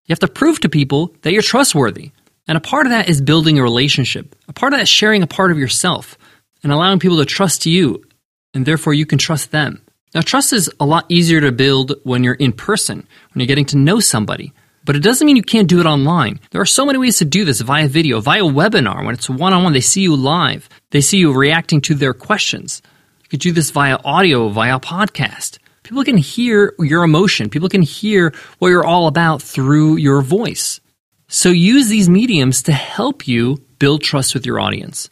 You 0.05 0.13
have 0.13 0.19
to 0.19 0.27
prove 0.27 0.59
to 0.61 0.69
people 0.69 1.15
that 1.21 1.33
you're 1.33 1.41
trustworthy. 1.41 2.11
And 2.47 2.57
a 2.57 2.61
part 2.61 2.85
of 2.85 2.91
that 2.91 3.09
is 3.09 3.21
building 3.21 3.59
a 3.59 3.63
relationship. 3.63 4.35
A 4.47 4.53
part 4.53 4.73
of 4.73 4.77
that 4.77 4.83
is 4.83 4.89
sharing 4.89 5.23
a 5.23 5.27
part 5.27 5.51
of 5.51 5.57
yourself 5.57 6.17
and 6.63 6.71
allowing 6.71 6.99
people 6.99 7.17
to 7.17 7.25
trust 7.25 7.65
you, 7.65 8.03
and 8.53 8.65
therefore 8.65 8.93
you 8.93 9.05
can 9.05 9.17
trust 9.17 9.51
them. 9.51 9.81
Now, 10.13 10.21
trust 10.21 10.51
is 10.51 10.69
a 10.79 10.85
lot 10.85 11.05
easier 11.07 11.39
to 11.41 11.51
build 11.51 11.93
when 12.03 12.23
you're 12.23 12.33
in 12.33 12.51
person, 12.51 13.07
when 13.33 13.39
you're 13.39 13.47
getting 13.47 13.65
to 13.67 13.77
know 13.77 13.99
somebody. 13.99 14.53
But 14.83 14.95
it 14.95 15.03
doesn't 15.03 15.25
mean 15.25 15.35
you 15.35 15.43
can't 15.43 15.69
do 15.69 15.79
it 15.79 15.85
online. 15.85 16.39
There 16.49 16.61
are 16.61 16.65
so 16.65 16.85
many 16.85 16.97
ways 16.97 17.19
to 17.19 17.25
do 17.25 17.45
this 17.45 17.61
via 17.61 17.87
video, 17.87 18.19
via 18.19 18.41
webinar, 18.41 19.05
when 19.05 19.13
it's 19.13 19.29
one 19.29 19.53
on 19.53 19.63
one, 19.63 19.73
they 19.73 19.79
see 19.79 20.01
you 20.01 20.15
live, 20.15 20.67
they 20.89 21.01
see 21.01 21.19
you 21.19 21.33
reacting 21.33 21.81
to 21.81 21.95
their 21.95 22.13
questions. 22.13 22.81
You 23.23 23.29
could 23.29 23.39
do 23.39 23.51
this 23.51 23.69
via 23.71 23.99
audio, 24.03 24.49
via 24.49 24.79
podcast. 24.79 25.59
People 25.83 26.03
can 26.03 26.17
hear 26.17 26.73
your 26.79 27.03
emotion. 27.03 27.49
People 27.49 27.69
can 27.69 27.81
hear 27.81 28.33
what 28.59 28.69
you're 28.69 28.85
all 28.85 29.07
about 29.07 29.41
through 29.41 29.97
your 29.97 30.21
voice. 30.21 30.79
So 31.27 31.49
use 31.49 31.87
these 31.87 32.09
mediums 32.09 32.63
to 32.63 32.73
help 32.73 33.27
you 33.27 33.57
build 33.79 34.01
trust 34.01 34.33
with 34.33 34.45
your 34.45 34.59
audience. 34.59 35.09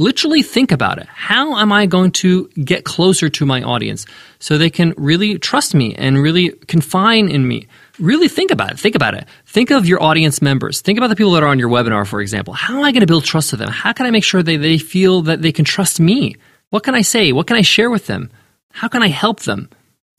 Literally 0.00 0.42
think 0.42 0.72
about 0.72 0.96
it. 0.96 1.06
How 1.08 1.58
am 1.58 1.72
I 1.72 1.84
going 1.84 2.12
to 2.12 2.48
get 2.64 2.86
closer 2.86 3.28
to 3.28 3.44
my 3.44 3.60
audience 3.60 4.06
so 4.38 4.56
they 4.56 4.70
can 4.70 4.94
really 4.96 5.38
trust 5.38 5.74
me 5.74 5.94
and 5.94 6.16
really 6.16 6.52
confine 6.52 7.28
in 7.28 7.46
me? 7.46 7.66
Really 7.98 8.28
think 8.28 8.50
about 8.50 8.70
it. 8.70 8.78
Think 8.78 8.94
about 8.94 9.12
it. 9.12 9.28
Think 9.44 9.70
of 9.70 9.84
your 9.84 10.02
audience 10.02 10.40
members. 10.40 10.80
Think 10.80 10.96
about 10.96 11.08
the 11.08 11.16
people 11.16 11.32
that 11.32 11.42
are 11.42 11.48
on 11.48 11.58
your 11.58 11.68
webinar, 11.68 12.06
for 12.06 12.22
example. 12.22 12.54
How 12.54 12.78
am 12.78 12.82
I 12.82 12.92
going 12.92 13.02
to 13.02 13.06
build 13.06 13.26
trust 13.26 13.52
with 13.52 13.60
them? 13.60 13.68
How 13.68 13.92
can 13.92 14.06
I 14.06 14.10
make 14.10 14.24
sure 14.24 14.42
that 14.42 14.56
they 14.56 14.78
feel 14.78 15.20
that 15.20 15.42
they 15.42 15.52
can 15.52 15.66
trust 15.66 16.00
me? 16.00 16.36
What 16.70 16.82
can 16.82 16.94
I 16.94 17.02
say? 17.02 17.32
What 17.32 17.46
can 17.46 17.58
I 17.58 17.62
share 17.62 17.90
with 17.90 18.06
them? 18.06 18.30
How 18.72 18.88
can 18.88 19.02
I 19.02 19.08
help 19.08 19.40
them? 19.40 19.68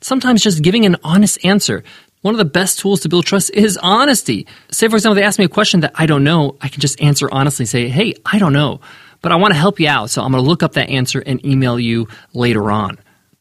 Sometimes 0.02 0.44
just 0.44 0.62
giving 0.62 0.86
an 0.86 0.98
honest 1.04 1.44
answer. 1.44 1.84
One 2.22 2.36
of 2.36 2.38
the 2.38 2.46
best 2.46 2.78
tools 2.78 3.00
to 3.00 3.10
build 3.10 3.26
trust 3.26 3.50
is 3.50 3.80
honesty. 3.82 4.46
Say, 4.70 4.90
for 4.90 4.96
example, 4.96 5.16
they 5.16 5.24
ask 5.24 5.40
me 5.40 5.46
a 5.46 5.50
question 5.50 5.80
that 5.80 5.94
I 5.96 6.06
don't 6.06 6.24
know. 6.24 6.56
I 6.62 6.68
can 6.68 6.82
just 6.82 7.02
answer 7.02 7.28
honestly, 7.32 7.66
say, 7.66 7.88
hey, 7.88 8.14
I 8.24 8.38
don't 8.38 8.54
know, 8.54 8.80
but 9.22 9.32
I 9.32 9.36
want 9.36 9.54
to 9.54 9.60
help 9.60 9.80
you 9.80 9.88
out. 9.88 10.10
So 10.10 10.22
I'm 10.22 10.32
going 10.32 10.44
to 10.44 10.50
look 10.50 10.64
up 10.64 10.74
that 10.74 10.90
answer 10.90 11.20
and 11.20 11.46
email 11.46 11.80
you 11.80 12.08
later 12.34 12.72
on. 12.72 13.00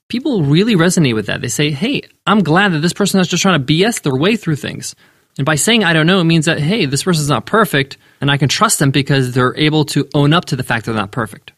People 0.09 0.43
really 0.43 0.75
resonate 0.75 1.15
with 1.15 1.27
that. 1.27 1.41
They 1.41 1.49
say, 1.49 1.71
hey, 1.71 2.03
I'm 2.27 2.43
glad 2.43 2.73
that 2.73 2.81
this 2.81 2.93
person 2.93 3.21
is 3.21 3.29
just 3.29 3.43
trying 3.43 3.65
to 3.65 3.73
BS 3.73 4.03
their 4.03 4.17
way 4.17 4.37
through 4.37 4.57
things. 4.57 4.95
And 5.39 5.47
by 5.47 5.55
saying 5.55 5.85
I 5.85 5.93
don't 5.93 6.07
know, 6.07 6.21
it 6.21 6.25
means 6.25 6.47
that, 6.47 6.59
hey, 6.59 6.87
this 6.87 7.05
person's 7.05 7.29
not 7.29 7.47
perfect, 7.47 7.97
and 8.21 8.31
I 8.31 8.37
can 8.37 8.49
trust 8.49 8.79
them 8.79 8.91
because 8.91 9.33
they're 9.33 9.57
able 9.57 9.85
to 9.87 10.09
own 10.13 10.33
up 10.33 10.47
to 10.47 10.57
the 10.57 10.65
fact 10.65 10.87
they're 10.87 10.95
not 10.95 11.13
perfect. 11.13 11.53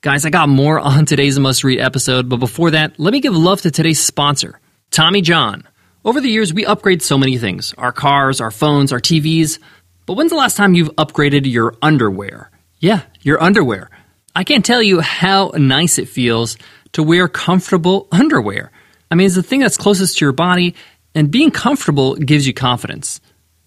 Guys, 0.00 0.24
I 0.24 0.30
got 0.30 0.48
more 0.48 0.80
on 0.80 1.04
today's 1.04 1.38
must 1.38 1.62
read 1.62 1.78
episode, 1.78 2.28
but 2.28 2.38
before 2.38 2.70
that, 2.70 2.98
let 2.98 3.12
me 3.12 3.20
give 3.20 3.36
love 3.36 3.60
to 3.62 3.70
today's 3.70 4.02
sponsor, 4.02 4.58
Tommy 4.90 5.20
John. 5.20 5.68
Over 6.02 6.22
the 6.22 6.30
years, 6.30 6.54
we 6.54 6.64
upgrade 6.64 7.02
so 7.02 7.18
many 7.18 7.36
things 7.36 7.74
our 7.76 7.92
cars, 7.92 8.40
our 8.40 8.50
phones, 8.50 8.90
our 8.92 9.00
TVs. 9.00 9.58
But 10.06 10.14
when's 10.14 10.30
the 10.30 10.36
last 10.36 10.56
time 10.56 10.74
you've 10.74 10.96
upgraded 10.96 11.50
your 11.50 11.76
underwear? 11.82 12.50
Yeah, 12.80 13.02
your 13.20 13.42
underwear. 13.42 13.90
I 14.34 14.42
can't 14.42 14.64
tell 14.64 14.82
you 14.82 15.00
how 15.00 15.52
nice 15.54 15.98
it 15.98 16.08
feels 16.08 16.56
to 16.92 17.02
wear 17.02 17.28
comfortable 17.28 18.08
underwear. 18.10 18.72
I 19.10 19.16
mean, 19.16 19.26
it's 19.26 19.34
the 19.34 19.42
thing 19.42 19.60
that's 19.60 19.76
closest 19.76 20.18
to 20.18 20.24
your 20.24 20.32
body, 20.32 20.74
and 21.14 21.30
being 21.30 21.50
comfortable 21.50 22.14
gives 22.16 22.46
you 22.46 22.54
confidence. 22.54 23.20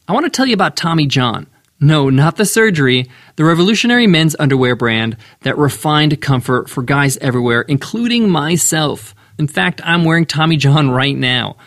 I 0.08 0.14
want 0.14 0.26
to 0.26 0.32
tell 0.32 0.48
you 0.48 0.56
about 0.56 0.76
Tommy 0.76 1.06
John. 1.06 1.46
No, 1.80 2.10
not 2.10 2.38
the 2.38 2.46
surgery, 2.46 3.10
the 3.36 3.46
revolutionary 3.46 4.08
men's 4.08 4.36
underwear 4.40 4.76
brand 4.76 5.18
that 5.42 5.58
refined 5.60 6.20
comfort 6.20 6.70
for 6.70 6.82
guys 6.82 7.18
everywhere, 7.18 7.62
including 7.62 8.30
myself. 8.30 9.14
In 9.38 9.48
fact, 9.48 9.80
I'm 9.84 10.06
wearing 10.06 10.26
Tommy 10.26 10.58
John 10.58 10.90
right 10.90 11.16
now. 11.16 11.58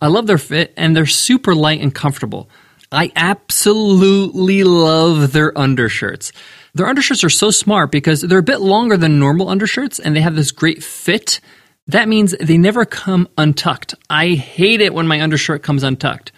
I 0.00 0.06
love 0.06 0.26
their 0.26 0.38
fit, 0.38 0.72
and 0.78 0.96
they're 0.96 1.04
super 1.04 1.54
light 1.54 1.80
and 1.82 1.94
comfortable. 1.94 2.48
I 2.92 3.10
absolutely 3.16 4.62
love 4.62 5.32
their 5.32 5.56
undershirts. 5.58 6.32
Their 6.76 6.88
undershirts 6.88 7.24
are 7.24 7.30
so 7.30 7.50
smart 7.50 7.90
because 7.90 8.20
they're 8.20 8.36
a 8.36 8.42
bit 8.42 8.60
longer 8.60 8.98
than 8.98 9.18
normal 9.18 9.48
undershirts 9.48 9.98
and 9.98 10.14
they 10.14 10.20
have 10.20 10.36
this 10.36 10.52
great 10.52 10.84
fit. 10.84 11.40
That 11.86 12.06
means 12.06 12.34
they 12.38 12.58
never 12.58 12.84
come 12.84 13.30
untucked. 13.38 13.94
I 14.10 14.34
hate 14.34 14.82
it 14.82 14.92
when 14.92 15.06
my 15.06 15.22
undershirt 15.22 15.62
comes 15.62 15.82
untucked. 15.82 16.32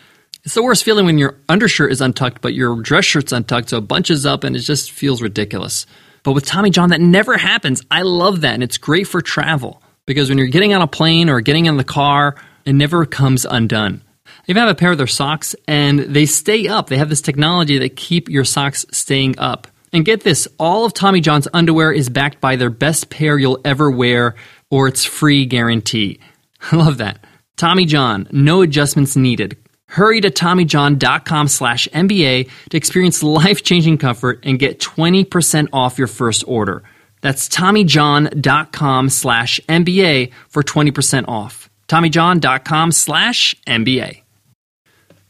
It's 0.44 0.54
the 0.54 0.62
worst 0.62 0.84
feeling 0.84 1.06
when 1.06 1.18
your 1.18 1.40
undershirt 1.48 1.90
is 1.90 2.00
untucked, 2.00 2.40
but 2.40 2.54
your 2.54 2.80
dress 2.80 3.04
shirt's 3.04 3.32
untucked, 3.32 3.70
so 3.70 3.78
it 3.78 3.88
bunches 3.88 4.24
up 4.24 4.44
and 4.44 4.54
it 4.54 4.60
just 4.60 4.92
feels 4.92 5.20
ridiculous. 5.20 5.86
But 6.22 6.34
with 6.34 6.46
Tommy 6.46 6.70
John, 6.70 6.90
that 6.90 7.00
never 7.00 7.36
happens. 7.36 7.82
I 7.90 8.02
love 8.02 8.42
that, 8.42 8.54
and 8.54 8.62
it's 8.62 8.78
great 8.78 9.08
for 9.08 9.20
travel 9.20 9.82
because 10.06 10.28
when 10.28 10.38
you're 10.38 10.46
getting 10.46 10.72
on 10.72 10.82
a 10.82 10.86
plane 10.86 11.28
or 11.28 11.40
getting 11.40 11.66
in 11.66 11.78
the 11.78 11.82
car, 11.82 12.36
it 12.64 12.74
never 12.74 13.04
comes 13.06 13.44
undone. 13.44 14.02
You 14.46 14.54
have 14.54 14.68
a 14.68 14.74
pair 14.76 14.92
of 14.92 14.98
their 14.98 15.08
socks 15.08 15.56
and 15.66 15.98
they 15.98 16.26
stay 16.26 16.68
up. 16.68 16.86
They 16.86 16.98
have 16.98 17.08
this 17.08 17.22
technology 17.22 17.78
that 17.80 17.96
keep 17.96 18.28
your 18.28 18.44
socks 18.44 18.86
staying 18.92 19.36
up. 19.40 19.66
And 19.92 20.04
get 20.04 20.22
this, 20.22 20.48
all 20.58 20.84
of 20.84 20.94
Tommy 20.94 21.20
John's 21.20 21.48
underwear 21.52 21.92
is 21.92 22.08
backed 22.08 22.40
by 22.40 22.56
their 22.56 22.70
best 22.70 23.10
pair 23.10 23.38
you'll 23.38 23.60
ever 23.64 23.90
wear 23.90 24.34
or 24.70 24.88
its 24.88 25.04
free 25.04 25.46
guarantee. 25.46 26.20
I 26.72 26.76
love 26.76 26.98
that. 26.98 27.24
Tommy 27.56 27.86
John, 27.86 28.28
no 28.30 28.62
adjustments 28.62 29.16
needed. 29.16 29.56
Hurry 29.86 30.20
to 30.20 30.30
TommyJohn.com 30.30 31.48
slash 31.48 31.88
MBA 31.88 32.50
to 32.70 32.76
experience 32.76 33.22
life-changing 33.22 33.98
comfort 33.98 34.40
and 34.42 34.58
get 34.58 34.80
20% 34.80 35.68
off 35.72 35.98
your 35.98 36.08
first 36.08 36.44
order. 36.46 36.82
That's 37.22 37.48
TommyJohn.com 37.48 39.08
slash 39.08 39.60
MBA 39.68 40.32
for 40.48 40.62
20% 40.62 41.26
off. 41.26 41.70
TommyJohn.com 41.88 42.92
slash 42.92 43.56
MBA. 43.66 44.22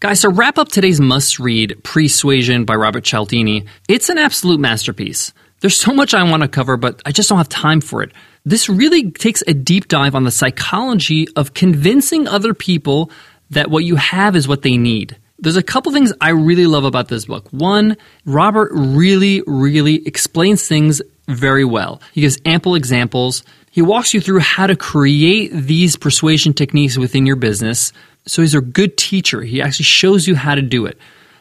Guys, 0.00 0.20
to 0.20 0.28
wrap 0.28 0.58
up 0.58 0.68
today's 0.68 1.00
must 1.00 1.40
read, 1.40 1.82
Pre-Suasion 1.82 2.64
by 2.64 2.76
Robert 2.76 3.02
Cialdini, 3.02 3.64
it's 3.88 4.08
an 4.08 4.16
absolute 4.16 4.60
masterpiece. 4.60 5.32
There's 5.58 5.76
so 5.76 5.92
much 5.92 6.14
I 6.14 6.22
want 6.22 6.44
to 6.44 6.48
cover, 6.48 6.76
but 6.76 7.02
I 7.04 7.10
just 7.10 7.28
don't 7.28 7.38
have 7.38 7.48
time 7.48 7.80
for 7.80 8.04
it. 8.04 8.12
This 8.44 8.68
really 8.68 9.10
takes 9.10 9.42
a 9.48 9.54
deep 9.54 9.88
dive 9.88 10.14
on 10.14 10.22
the 10.22 10.30
psychology 10.30 11.26
of 11.34 11.52
convincing 11.52 12.28
other 12.28 12.54
people 12.54 13.10
that 13.50 13.72
what 13.72 13.82
you 13.82 13.96
have 13.96 14.36
is 14.36 14.46
what 14.46 14.62
they 14.62 14.76
need. 14.76 15.16
There's 15.40 15.56
a 15.56 15.64
couple 15.64 15.90
things 15.90 16.12
I 16.20 16.30
really 16.30 16.66
love 16.66 16.84
about 16.84 17.08
this 17.08 17.24
book. 17.24 17.48
One, 17.50 17.96
Robert 18.24 18.70
really, 18.72 19.42
really 19.48 20.06
explains 20.06 20.68
things 20.68 21.02
very 21.26 21.64
well. 21.64 22.00
He 22.12 22.20
gives 22.20 22.38
ample 22.44 22.76
examples. 22.76 23.42
He 23.72 23.82
walks 23.82 24.14
you 24.14 24.20
through 24.20 24.40
how 24.40 24.68
to 24.68 24.76
create 24.76 25.50
these 25.52 25.96
persuasion 25.96 26.54
techniques 26.54 26.96
within 26.96 27.26
your 27.26 27.36
business. 27.36 27.92
So 28.28 28.42
he's 28.42 28.54
a 28.54 28.60
good 28.60 28.96
teacher. 28.96 29.42
He 29.42 29.62
actually 29.62 29.84
shows 29.84 30.28
you 30.28 30.36
how 30.36 30.54
to 30.54 30.62
do 30.62 30.86
it. 30.86 30.98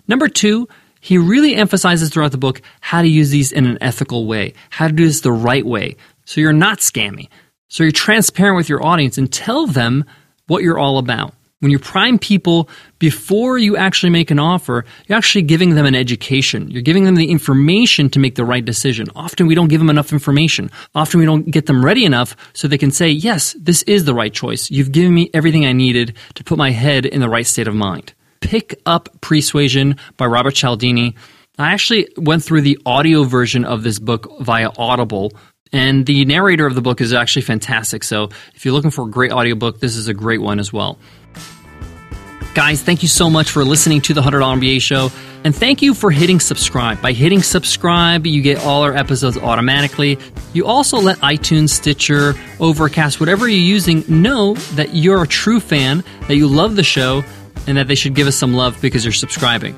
Number 0.08 0.28
two, 0.28 0.68
he 1.02 1.18
really 1.18 1.56
emphasizes 1.56 2.10
throughout 2.10 2.32
the 2.32 2.38
book 2.38 2.62
how 2.82 3.02
to 3.02 3.08
use 3.08 3.30
these 3.30 3.52
in 3.52 3.66
an 3.66 3.78
ethical 3.82 4.26
way, 4.26 4.54
how 4.70 4.88
to 4.88 4.94
do 4.94 5.06
this 5.06 5.22
the 5.22 5.32
right 5.32 5.66
way. 5.66 5.96
So 6.26 6.42
you're 6.42 6.54
not 6.54 6.80
scammy. 6.80 7.30
So 7.68 7.84
you're 7.84 7.92
transparent 7.92 8.58
with 8.58 8.70
your 8.70 8.86
audience 8.86 9.18
and 9.18 9.32
tell 9.32 9.68
them 9.68 10.06
what 10.48 10.64
you're 10.64 10.80
all 10.80 10.98
about. 10.98 11.34
When 11.60 11.72
you 11.72 11.80
prime 11.80 12.20
people 12.20 12.70
before 13.00 13.58
you 13.58 13.78
actually 13.78 14.12
make 14.12 14.30
an 14.30 14.38
offer, 14.38 14.86
you're 15.08 15.18
actually 15.18 15.42
giving 15.42 15.74
them 15.74 15.88
an 15.88 15.96
education. 15.96 16.70
You're 16.70 16.84
giving 16.84 17.04
them 17.04 17.16
the 17.16 17.32
information 17.32 18.12
to 18.12 18.20
make 18.20 18.36
the 18.36 18.46
right 18.46 18.64
decision. 18.64 19.08
Often 19.16 19.48
we 19.48 19.56
don't 19.56 19.68
give 19.68 19.80
them 19.80 19.90
enough 19.90 20.14
information. 20.14 20.70
Often 20.94 21.20
we 21.20 21.26
don't 21.26 21.50
get 21.50 21.66
them 21.66 21.84
ready 21.84 22.06
enough 22.06 22.36
so 22.54 22.68
they 22.68 22.78
can 22.78 22.92
say, 22.92 23.10
yes, 23.10 23.56
this 23.60 23.82
is 23.84 24.06
the 24.06 24.14
right 24.14 24.32
choice. 24.32 24.70
You've 24.70 24.92
given 24.92 25.16
me 25.16 25.32
everything 25.34 25.66
I 25.66 25.74
needed 25.74 26.16
to 26.36 26.44
put 26.44 26.60
my 26.60 26.70
head 26.70 27.08
in 27.08 27.22
the 27.22 27.30
right 27.30 27.48
state 27.48 27.68
of 27.68 27.74
mind. 27.74 28.14
Pick 28.40 28.80
up 28.86 29.10
Pre-Suasion 29.22 29.96
by 30.16 30.28
Robert 30.28 30.54
Cialdini. 30.54 31.16
I 31.58 31.74
actually 31.74 32.08
went 32.18 32.44
through 32.44 32.62
the 32.62 32.78
audio 32.86 33.24
version 33.24 33.66
of 33.66 33.82
this 33.82 33.98
book 33.98 34.32
via 34.42 34.70
Audible. 34.78 35.34
And 35.74 36.06
the 36.06 36.26
narrator 36.26 36.66
of 36.66 36.76
the 36.76 36.82
book 36.82 37.02
is 37.02 37.14
actually 37.14 37.42
fantastic. 37.44 38.04
So 38.04 38.30
if 38.56 38.66
you're 38.66 38.74
looking 38.74 38.92
for 38.92 39.08
a 39.08 39.10
great 39.10 39.32
audiobook, 39.32 39.80
this 39.80 39.96
is 39.96 40.08
a 40.08 40.14
great 40.14 40.42
one 40.42 40.60
as 40.60 40.72
well. 40.72 40.98
Guys, 42.54 42.82
thank 42.82 43.04
you 43.04 43.08
so 43.08 43.30
much 43.30 43.52
for 43.52 43.64
listening 43.64 44.02
to 44.02 44.16
the 44.16 44.22
$100 44.22 44.42
MBA 44.42 44.82
show. 44.82 45.12
And 45.44 45.56
thank 45.56 45.84
you 45.84 45.94
for 45.94 46.10
hitting 46.10 46.40
subscribe. 46.40 47.00
By 47.02 47.12
hitting 47.14 47.44
subscribe, 47.44 48.26
you 48.26 48.42
get 48.42 48.58
all 48.66 48.82
our 48.82 48.96
episodes 48.96 49.38
automatically. 49.38 50.18
You 50.54 50.66
also 50.66 50.98
let 50.98 51.20
iTunes, 51.20 51.70
Stitcher, 51.70 52.34
Overcast, 52.60 53.20
whatever 53.20 53.48
you're 53.48 53.60
using, 53.60 54.04
know 54.08 54.56
that 54.74 54.96
you're 54.96 55.22
a 55.22 55.28
true 55.28 55.60
fan, 55.60 56.04
that 56.28 56.36
you 56.36 56.48
love 56.48 56.76
the 56.76 56.84
show, 56.84 57.24
and 57.68 57.78
that 57.78 57.88
they 57.88 57.96
should 57.96 58.16
give 58.16 58.26
us 58.26 58.36
some 58.36 58.56
love 58.56 58.82
because 58.82 59.06
you're 59.06 59.14
subscribing. 59.14 59.76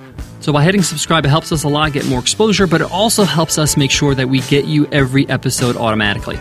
So 0.50 0.54
by 0.54 0.64
hitting 0.64 0.82
subscribe, 0.82 1.28
it 1.28 1.30
helps 1.30 1.52
us 1.52 1.64
a 1.64 1.68
lot 1.68 1.94
get 1.94 2.08
more 2.08 2.20
exposure, 2.20 2.66
but 2.66 2.82
it 2.82 2.92
also 2.92 3.24
helps 3.24 3.60
us 3.60 3.78
make 3.78 3.92
sure 3.92 4.16
that 4.16 4.30
we 4.30 4.40
get 4.40 4.66
you 4.66 4.88
every 4.88 5.30
episode 5.30 5.78
automatically. 5.78 6.40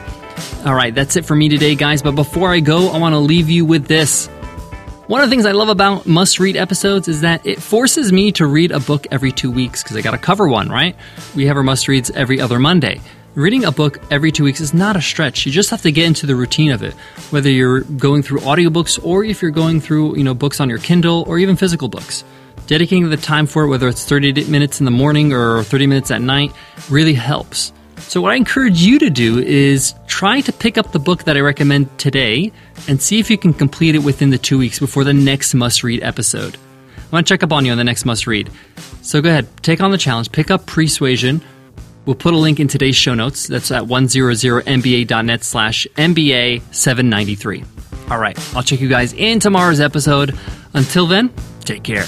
All 0.64 0.74
right, 0.74 0.94
that's 0.94 1.16
it 1.16 1.26
for 1.26 1.36
me 1.36 1.50
today, 1.50 1.74
guys. 1.74 2.00
But 2.00 2.14
before 2.14 2.50
I 2.50 2.60
go, 2.60 2.88
I 2.88 2.96
want 2.96 3.12
to 3.12 3.18
leave 3.18 3.50
you 3.50 3.66
with 3.66 3.86
this. 3.86 4.28
One 5.08 5.20
of 5.20 5.28
the 5.28 5.30
things 5.30 5.44
I 5.44 5.52
love 5.52 5.68
about 5.68 6.06
must 6.06 6.40
read 6.40 6.56
episodes 6.56 7.06
is 7.06 7.20
that 7.20 7.44
it 7.44 7.60
forces 7.60 8.10
me 8.10 8.32
to 8.32 8.46
read 8.46 8.72
a 8.72 8.80
book 8.80 9.06
every 9.10 9.30
two 9.30 9.50
weeks 9.50 9.82
because 9.82 9.94
I 9.94 10.00
got 10.00 10.12
to 10.12 10.16
cover 10.18 10.48
one, 10.48 10.70
right? 10.70 10.96
We 11.36 11.44
have 11.44 11.58
our 11.58 11.62
must 11.62 11.86
reads 11.86 12.08
every 12.08 12.40
other 12.40 12.58
Monday. 12.58 13.02
Reading 13.34 13.66
a 13.66 13.72
book 13.72 14.00
every 14.10 14.32
two 14.32 14.44
weeks 14.44 14.60
is 14.60 14.72
not 14.72 14.96
a 14.96 15.02
stretch. 15.02 15.44
You 15.44 15.52
just 15.52 15.68
have 15.68 15.82
to 15.82 15.92
get 15.92 16.06
into 16.06 16.26
the 16.26 16.34
routine 16.34 16.70
of 16.70 16.82
it. 16.82 16.94
Whether 17.28 17.50
you're 17.50 17.80
going 17.80 18.22
through 18.22 18.40
audiobooks 18.40 18.98
or 19.04 19.22
if 19.22 19.42
you're 19.42 19.50
going 19.50 19.82
through, 19.82 20.16
you 20.16 20.24
know, 20.24 20.32
books 20.32 20.60
on 20.60 20.70
your 20.70 20.78
Kindle 20.78 21.24
or 21.26 21.38
even 21.38 21.56
physical 21.56 21.88
books. 21.88 22.24
Dedicating 22.68 23.08
the 23.08 23.16
time 23.16 23.46
for 23.46 23.64
it, 23.64 23.68
whether 23.68 23.88
it's 23.88 24.04
30 24.04 24.44
minutes 24.44 24.78
in 24.78 24.84
the 24.84 24.90
morning 24.90 25.32
or 25.32 25.64
30 25.64 25.86
minutes 25.86 26.10
at 26.10 26.20
night, 26.20 26.52
really 26.90 27.14
helps. 27.14 27.72
So, 27.96 28.20
what 28.20 28.30
I 28.30 28.36
encourage 28.36 28.82
you 28.82 28.98
to 28.98 29.08
do 29.08 29.38
is 29.38 29.94
try 30.06 30.42
to 30.42 30.52
pick 30.52 30.76
up 30.76 30.92
the 30.92 30.98
book 30.98 31.24
that 31.24 31.36
I 31.36 31.40
recommend 31.40 31.98
today 31.98 32.52
and 32.86 33.00
see 33.00 33.18
if 33.18 33.30
you 33.30 33.38
can 33.38 33.54
complete 33.54 33.94
it 33.94 34.00
within 34.00 34.28
the 34.28 34.38
two 34.38 34.58
weeks 34.58 34.78
before 34.78 35.02
the 35.02 35.14
next 35.14 35.54
must 35.54 35.82
read 35.82 36.02
episode. 36.02 36.58
I 36.96 37.10
want 37.10 37.26
to 37.26 37.32
check 37.32 37.42
up 37.42 37.52
on 37.52 37.64
you 37.64 37.72
on 37.72 37.78
the 37.78 37.84
next 37.84 38.04
must 38.04 38.26
read. 38.26 38.50
So, 39.00 39.22
go 39.22 39.30
ahead, 39.30 39.48
take 39.62 39.80
on 39.80 39.90
the 39.90 39.98
challenge, 39.98 40.30
pick 40.30 40.50
up 40.50 40.66
Pre-Suasion. 40.66 41.42
We'll 42.04 42.16
put 42.16 42.34
a 42.34 42.38
link 42.38 42.60
in 42.60 42.68
today's 42.68 42.96
show 42.96 43.14
notes. 43.14 43.46
That's 43.46 43.70
at 43.70 43.84
100mba.net 43.84 45.42
slash 45.42 45.86
MBA 45.96 46.74
793. 46.74 47.64
All 48.10 48.18
right, 48.18 48.38
I'll 48.54 48.62
check 48.62 48.80
you 48.80 48.88
guys 48.88 49.14
in 49.14 49.40
tomorrow's 49.40 49.80
episode. 49.80 50.38
Until 50.74 51.06
then, 51.06 51.32
take 51.64 51.82
care. 51.82 52.04